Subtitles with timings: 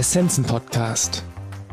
[0.00, 1.22] Essenzen Podcast.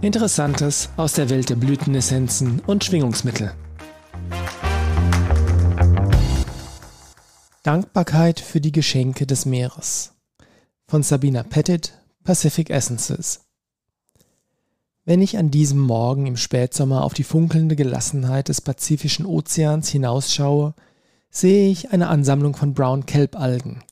[0.02, 3.53] Interessantes aus der Welt der Blütenessenzen und Schwingungsmittel.
[7.64, 10.12] Dankbarkeit für die Geschenke des Meeres.
[10.90, 11.94] Von Sabina Pettit,
[12.26, 13.46] Pacific Essences.
[15.05, 20.73] Wenn ich an diesem Morgen im Spätsommer auf die funkelnde Gelassenheit des Pazifischen Ozeans hinausschaue,
[21.30, 23.86] sehe ich eine Ansammlung von Brown Kelp Algen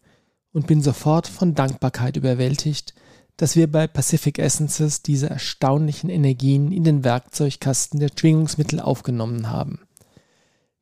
[0.51, 2.93] und bin sofort von Dankbarkeit überwältigt,
[3.37, 9.79] dass wir bei Pacific Essences diese erstaunlichen Energien in den Werkzeugkasten der Schwingungsmittel aufgenommen haben.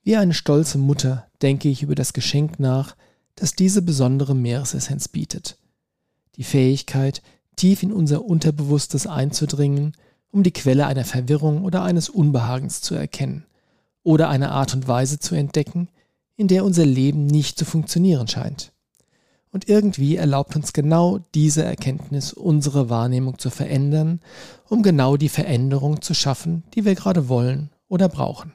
[0.04, 2.96] Wie eine stolze Mutter denke ich über das Geschenk nach,
[3.36, 5.58] das diese besondere Meeresessenz bietet.
[6.36, 7.22] Die Fähigkeit,
[7.56, 9.94] tief in unser Unterbewusstes einzudringen,
[10.30, 13.46] um die Quelle einer Verwirrung oder eines Unbehagens zu erkennen,
[14.04, 15.88] oder eine Art und Weise zu entdecken,
[16.36, 18.73] in der unser Leben nicht zu funktionieren scheint.
[19.54, 24.20] Und irgendwie erlaubt uns genau diese Erkenntnis, unsere Wahrnehmung zu verändern,
[24.68, 28.54] um genau die Veränderung zu schaffen, die wir gerade wollen oder brauchen.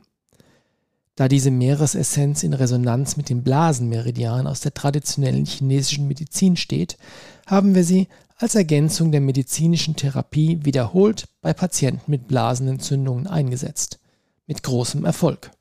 [1.14, 6.98] Da diese Meeresessenz in Resonanz mit dem Blasenmeridian aus der traditionellen chinesischen Medizin steht,
[7.46, 14.00] haben wir sie als Ergänzung der medizinischen Therapie wiederholt bei Patienten mit Blasenentzündungen eingesetzt.
[14.48, 15.52] Mit großem Erfolg.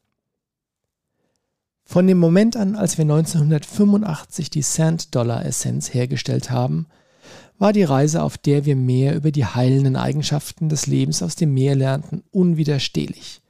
[1.97, 6.85] Von dem Moment an, als wir 1985 die Sand-Dollar-Essenz hergestellt haben,
[7.57, 11.55] war die Reise, auf der wir mehr über die heilenden Eigenschaften des Lebens aus dem
[11.55, 13.41] Meer lernten, unwiderstehlich.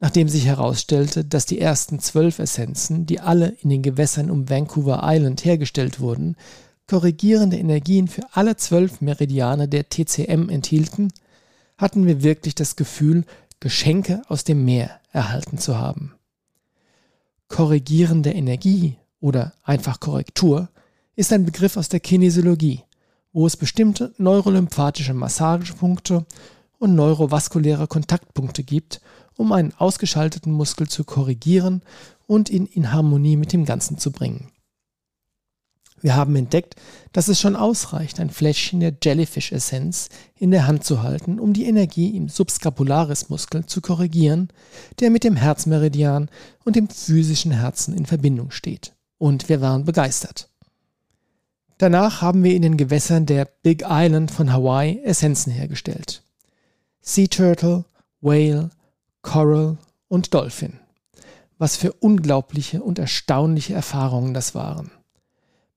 [0.00, 5.02] Nachdem sich herausstellte, dass die ersten zwölf Essenzen, die alle in den Gewässern um Vancouver
[5.04, 6.34] Island hergestellt wurden,
[6.88, 11.12] korrigierende Energien für alle zwölf Meridiane der TCM enthielten,
[11.78, 13.22] hatten wir wirklich das Gefühl,
[13.60, 16.14] Geschenke aus dem Meer erhalten zu haben
[17.50, 20.70] korrigierende Energie oder einfach Korrektur
[21.16, 22.84] ist ein Begriff aus der Kinesiologie,
[23.34, 26.24] wo es bestimmte neurolymphatische Massagepunkte
[26.78, 29.02] und neurovaskuläre Kontaktpunkte gibt,
[29.36, 31.82] um einen ausgeschalteten Muskel zu korrigieren
[32.26, 34.50] und ihn in Harmonie mit dem Ganzen zu bringen.
[36.00, 36.76] Wir haben entdeckt,
[37.12, 41.66] dass es schon ausreicht, ein Fläschchen der Jellyfish-Essenz in der Hand zu halten, um die
[41.66, 44.48] Energie im Subscapularis-Muskel zu korrigieren,
[45.00, 46.30] der mit dem Herzmeridian
[46.64, 48.94] und dem physischen Herzen in Verbindung steht.
[49.18, 50.48] Und wir waren begeistert.
[51.76, 56.22] Danach haben wir in den Gewässern der Big Island von Hawaii Essenzen hergestellt.
[57.00, 57.84] Sea Turtle,
[58.20, 58.70] Whale,
[59.22, 59.78] Coral
[60.08, 60.74] und Dolphin.
[61.56, 64.90] Was für unglaubliche und erstaunliche Erfahrungen das waren.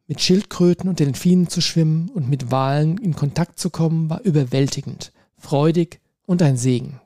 [0.07, 5.13] Mit Schildkröten und Delfinen zu schwimmen und mit Walen in Kontakt zu kommen, war überwältigend,
[5.37, 6.99] freudig und ein Segen.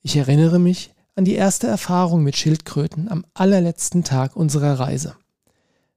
[0.00, 5.16] Ich erinnere mich an die erste Erfahrung mit Schildkröten am allerletzten Tag unserer Reise.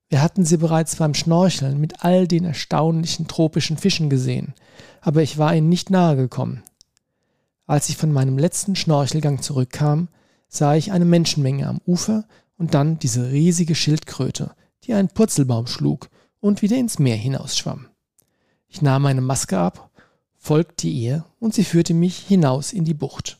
[0.09, 4.53] Wir hatten sie bereits beim Schnorcheln mit all den erstaunlichen tropischen Fischen gesehen,
[5.01, 6.63] aber ich war ihnen nicht nahe gekommen.
[7.65, 10.07] Als ich von meinem letzten Schnorchelgang zurückkam,
[10.47, 12.25] sah ich eine Menschenmenge am Ufer
[12.57, 14.51] und dann diese riesige Schildkröte,
[14.87, 16.09] die einen Purzelbaum schlug
[16.39, 17.87] und wieder ins Meer hinausschwamm.
[18.67, 19.91] Ich nahm meine Maske ab,
[20.37, 23.39] folgte ihr und sie führte mich hinaus in die Bucht.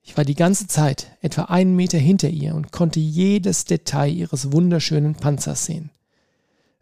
[0.00, 4.52] Ich war die ganze Zeit etwa einen Meter hinter ihr und konnte jedes Detail ihres
[4.52, 5.90] wunderschönen Panzers sehen.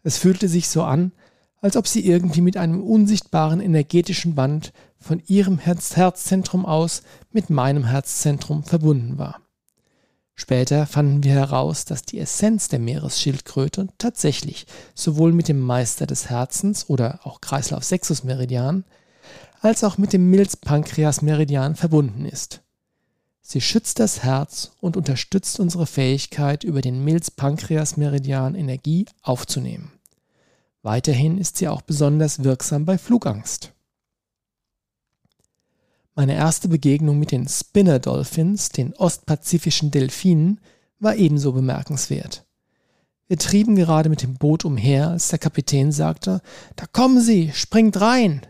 [0.03, 1.11] Es fühlte sich so an,
[1.59, 7.01] als ob sie irgendwie mit einem unsichtbaren energetischen Band von ihrem Herz Herzzentrum aus
[7.31, 9.41] mit meinem Herzzentrum verbunden war.
[10.39, 16.29] Später fanden wir heraus, dass die Essenz der Meeresschildkröte tatsächlich sowohl mit dem Meister des
[16.29, 18.85] Herzens oder auch Kreislauf Sexus Meridian
[19.61, 22.61] als auch mit dem Milz-Pankreas Meridian verbunden ist.
[23.41, 29.91] Sie schützt das Herz und unterstützt unsere Fähigkeit, über den Milz-Pankreas Meridian Energie aufzunehmen.
[30.83, 33.73] Weiterhin ist sie auch besonders wirksam bei Flugangst.
[36.17, 40.59] Meine erste Begegnung mit den Spinner Dolphins, den ostpazifischen Delfinen,
[40.99, 42.43] war ebenso bemerkenswert.
[43.27, 46.41] Wir trieben gerade mit dem Boot umher, als der Kapitän sagte,
[46.75, 48.41] da kommen Sie, springt rein.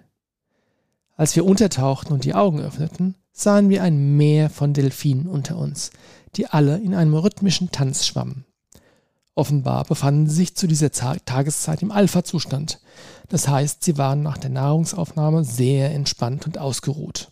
[1.17, 5.91] Als wir untertauchten und die Augen öffneten, sahen wir ein Meer von Delfinen unter uns,
[6.37, 8.45] die alle in einem rhythmischen Tanz schwammen.
[9.35, 12.79] Offenbar befanden sie sich zu dieser Tageszeit im Alpha-Zustand.
[13.27, 17.29] Das heißt, sie waren nach der Nahrungsaufnahme sehr entspannt und ausgeruht.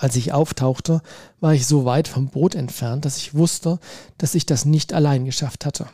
[0.00, 1.02] Als ich auftauchte,
[1.40, 3.80] war ich so weit vom Boot entfernt, dass ich wusste,
[4.16, 5.88] dass ich das nicht allein geschafft hatte.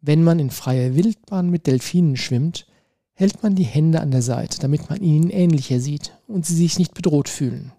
[0.00, 2.66] Wenn man in freier Wildbahn mit Delfinen schwimmt,
[3.12, 6.78] hält man die Hände an der Seite, damit man ihnen ähnlicher sieht und sie sich
[6.78, 7.72] nicht bedroht fühlen.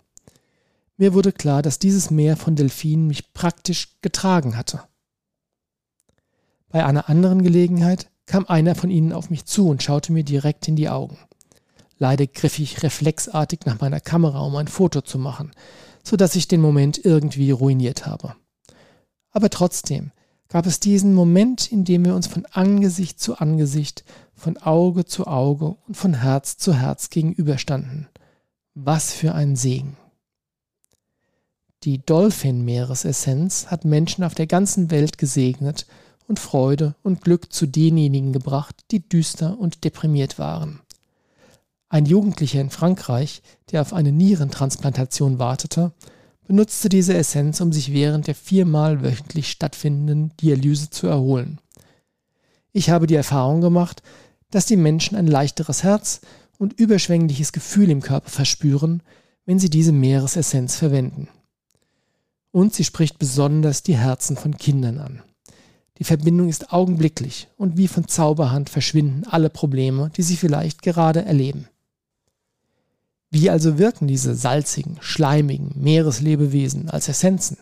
[0.98, 4.84] Mir wurde klar, dass dieses Meer von Delfinen mich praktisch getragen hatte.
[6.70, 10.68] Bei einer anderen Gelegenheit kam einer von ihnen auf mich zu und schaute mir direkt
[10.68, 11.18] in die Augen.
[12.02, 15.52] Leider griff ich reflexartig nach meiner Kamera, um ein Foto zu machen,
[16.04, 18.36] so dass ich den Moment irgendwie ruiniert habe.
[19.30, 20.12] Aber trotzdem
[20.48, 24.04] gab es diesen Moment, in dem wir uns von Angesicht zu Angesicht,
[24.34, 28.10] von Auge zu Auge und von Herz zu Herz gegenüberstanden.
[28.74, 29.96] Was für ein Segen.
[31.84, 35.86] Die Dolphin-Meeresessenz hat Menschen auf der ganzen Welt gesegnet
[36.28, 40.80] und Freude und Glück zu denjenigen gebracht, die düster und deprimiert waren.
[41.92, 45.92] Ein Jugendlicher in Frankreich, der auf eine Nierentransplantation wartete,
[46.48, 51.60] benutzte diese Essenz, um sich während der viermal wöchentlich stattfindenden Dialyse zu erholen.
[52.72, 54.04] Ich habe die Erfahrung gemacht,
[54.52, 56.22] dass die Menschen ein leichteres Herz
[56.58, 59.04] und überschwängliches Gefühl im Körper verspüren,
[59.46, 61.28] wenn sie diese Meeresessenz verwenden.
[62.52, 65.24] Und sie spricht besonders die Herzen von Kindern an.
[65.98, 71.26] Die Verbindung ist augenblicklich und wie von Zauberhand verschwinden alle Probleme, die sie vielleicht gerade
[71.26, 71.68] erleben.
[73.32, 77.58] Wie also wirken diese salzigen, schleimigen Meereslebewesen als Essenzen?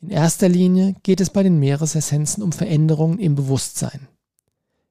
[0.00, 4.08] In erster Linie geht es bei den Meeresessenzen um Veränderungen im Bewusstsein.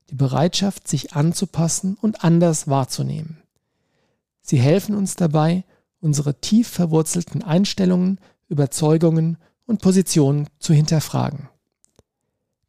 [0.10, 3.42] Die Bereitschaft, sich anzupassen und anders wahrzunehmen.
[4.42, 5.66] Sie helfen uns dabei,
[6.00, 11.50] unsere tief verwurzelten Einstellungen, Überzeugungen und Positionen zu hinterfragen.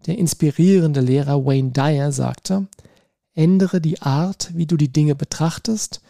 [0.06, 2.67] Der inspirierende Lehrer Wayne Dyer sagte,
[3.35, 6.00] ändere die Art, wie du die Dinge betrachtest,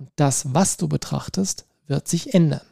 [0.00, 2.62] und das, was du betrachtest, wird sich ändern.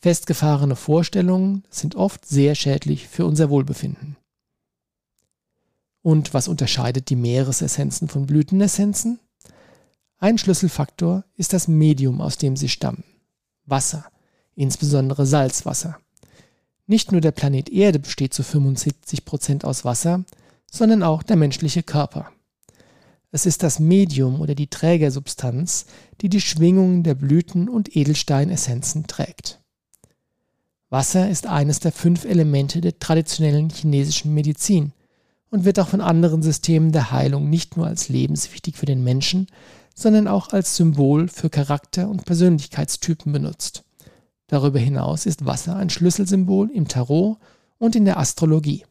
[0.00, 4.16] Festgefahrene Vorstellungen sind oft sehr schädlich für unser Wohlbefinden.
[6.02, 9.18] Und was unterscheidet die Meeresessenzen von Blütenessenzen?
[10.18, 13.02] Ein Schlüsselfaktor ist das Medium, aus dem sie stammen.
[13.64, 14.04] Wasser,
[14.54, 15.98] insbesondere Salzwasser.
[16.86, 20.24] Nicht nur der Planet Erde besteht zu 75 Prozent aus Wasser,
[20.70, 22.30] sondern auch der menschliche Körper.
[23.32, 25.86] Es ist das Medium oder die Trägersubstanz,
[26.20, 29.60] die die Schwingungen der Blüten und Edelsteinessenzen trägt.
[30.88, 34.92] Wasser ist eines der fünf Elemente der traditionellen chinesischen Medizin
[35.50, 39.48] und wird auch von anderen Systemen der Heilung nicht nur als lebenswichtig für den Menschen,
[39.94, 43.84] sondern auch als Symbol für Charakter- und Persönlichkeitstypen benutzt.
[44.46, 47.38] Darüber hinaus ist Wasser ein Schlüsselsymbol im Tarot
[47.78, 48.84] und in der Astrologie.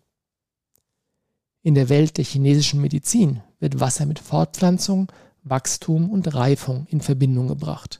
[1.62, 5.12] In der Welt der chinesischen Medizin wird Wasser mit Fortpflanzung,
[5.44, 8.00] Wachstum und Reifung in Verbindung gebracht.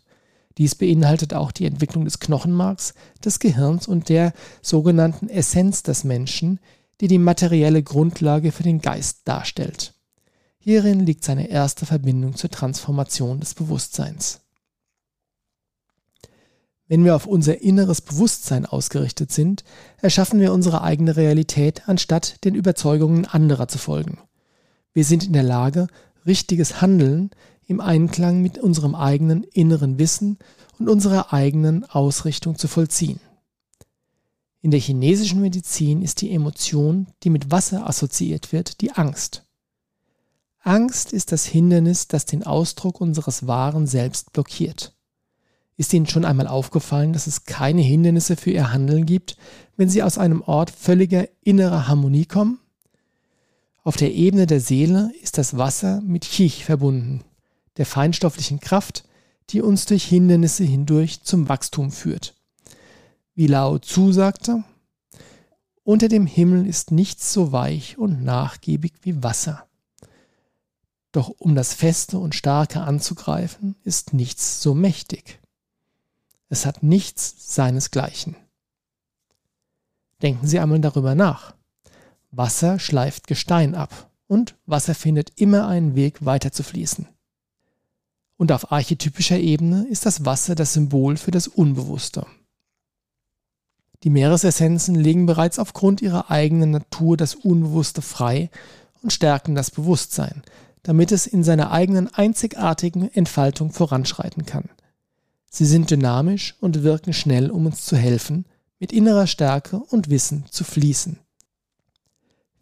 [0.60, 4.32] Dies beinhaltet auch die Entwicklung des Knochenmarks, des Gehirns und der
[4.62, 6.60] sogenannten Essenz des Menschen,
[7.02, 9.96] die die materielle Grundlage für den Geist darstellt.
[10.60, 14.42] Hierin liegt seine erste Verbindung zur Transformation des Bewusstseins.
[16.88, 19.64] Wenn wir auf unser inneres Bewusstsein ausgerichtet sind,
[20.00, 24.20] erschaffen wir unsere eigene Realität, anstatt den Überzeugungen anderer zu folgen.
[24.96, 25.88] Wir sind in der Lage,
[26.26, 27.30] richtiges Handeln
[27.68, 30.40] im Einklang mit unserem eigenen inneren Wissen
[30.80, 33.20] und unserer eigenen Ausrichtung zu vollziehen.
[34.62, 39.44] In der chinesischen Medizin ist die Emotion, die mit Wasser assoziiert wird, die Angst.
[40.62, 44.96] Angst ist das Hindernis, das den Ausdruck unseres wahren Selbst blockiert.
[45.76, 49.36] Ist Ihnen schon einmal aufgefallen, dass es keine Hindernisse für Ihr Handeln gibt,
[49.76, 52.60] wenn Sie aus einem Ort völliger innerer Harmonie kommen?
[53.86, 57.24] Auf der Ebene der Seele ist das Wasser mit Chich verbunden,
[57.78, 59.08] der feinstofflichen Kraft,
[59.52, 62.36] die uns durch Hindernisse hindurch zum Wachstum führt.
[63.36, 64.64] Wie Lao Tzu sagte,
[65.84, 69.68] unter dem Himmel ist nichts so weich und nachgiebig wie Wasser.
[71.12, 75.40] Doch um das Feste und Starke anzugreifen, ist nichts so mächtig.
[76.50, 78.36] Es hat nichts seinesgleichen.
[80.24, 81.54] Denken Sie einmal darüber nach.
[82.38, 87.08] Wasser schleift Gestein ab und Wasser findet immer einen Weg weiter zu fließen.
[88.38, 92.26] Und auf archetypischer Ebene ist das Wasser das Symbol für das Unbewusste.
[94.04, 98.50] Die Meeresessenzen legen bereits aufgrund ihrer eigenen Natur das Unbewusste frei
[99.02, 100.44] und stärken das Bewusstsein,
[100.84, 104.70] damit es in seiner eigenen einzigartigen Entfaltung voranschreiten kann.
[105.50, 108.46] Sie sind dynamisch und wirken schnell, um uns zu helfen,
[108.78, 111.18] mit innerer Stärke und Wissen zu fließen.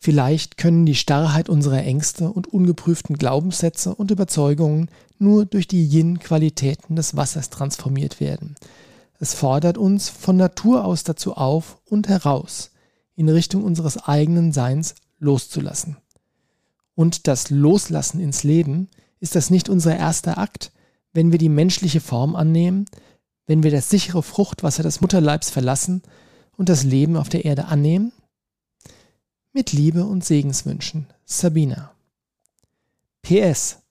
[0.04, 6.98] Vielleicht können die Starrheit unserer Ängste und ungeprüften Glaubenssätze und Überzeugungen nur durch die Yin-Qualitäten
[6.98, 8.56] des Wassers transformiert werden.
[9.22, 12.72] Es fordert uns von Natur aus dazu auf und heraus,
[13.16, 15.96] in Richtung unseres eigenen Seins loszulassen.
[16.96, 18.90] Und das Loslassen ins Leben
[19.22, 20.74] ist das nicht unser erster Akt,
[21.14, 22.88] wenn wir die menschliche Form annehmen,
[23.48, 26.02] wenn wir das sichere Fruchtwasser des Mutterleibs verlassen
[26.58, 28.12] und das Leben auf der Erde annehmen?
[29.56, 31.92] Mit Liebe und Segenswünschen, Sabina.
[33.22, 33.84] PS.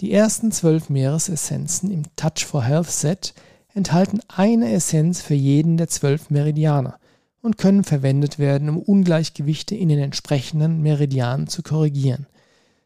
[0.00, 3.32] Die ersten zwölf Meeresessenzen im Touch for Health Set
[3.72, 6.98] enthalten eine Essenz für jeden der zwölf Meridianer
[7.42, 12.26] und können verwendet werden, um Ungleichgewichte in den entsprechenden Meridianen zu korrigieren,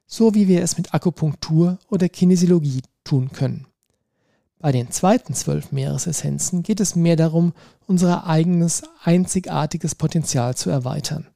[0.07, 3.67] so wie wir es mit Akupunktur oder Kinesiologie tun können.
[4.59, 7.55] Bei den zweiten zwölf Meeresessenzen geht es mehr darum,
[7.87, 11.27] unser eigenes einzigartiges Potenzial zu erweitern.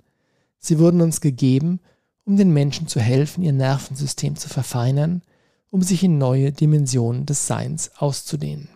[0.59, 1.81] Sie wurden uns gegeben,
[2.25, 5.23] um den Menschen zu helfen, ihr Nervensystem zu verfeinern,
[5.71, 8.69] um sich in neue Dimensionen des Seins auszudehnen.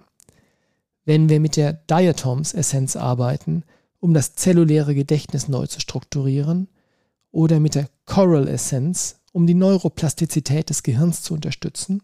[1.04, 3.64] Wenn wir mit der Diatoms-Essenz arbeiten,
[3.98, 6.68] um das zelluläre Gedächtnis neu zu strukturieren,
[7.32, 12.02] oder mit der Coral-Essenz, um die Neuroplastizität des Gehirns zu unterstützen,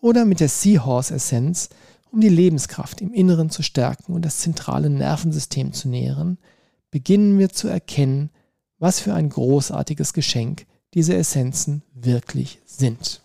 [0.00, 1.70] oder mit der Seahorse-Essenz,
[2.10, 6.38] um die Lebenskraft im Inneren zu stärken und das zentrale Nervensystem zu nähren,
[6.90, 8.30] beginnen wir zu erkennen,
[8.78, 13.22] was für ein großartiges Geschenk diese Essenzen wirklich sind.